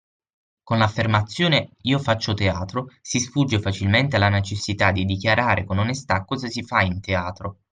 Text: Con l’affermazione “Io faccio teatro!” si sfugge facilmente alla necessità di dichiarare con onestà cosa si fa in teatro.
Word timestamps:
Con 0.63 0.79
l’affermazione 0.79 1.73
“Io 1.81 1.99
faccio 1.99 2.33
teatro!” 2.33 2.87
si 3.03 3.19
sfugge 3.19 3.59
facilmente 3.59 4.15
alla 4.15 4.29
necessità 4.29 4.91
di 4.91 5.05
dichiarare 5.05 5.63
con 5.63 5.77
onestà 5.77 6.25
cosa 6.25 6.47
si 6.47 6.63
fa 6.63 6.81
in 6.81 6.99
teatro. 7.01 7.59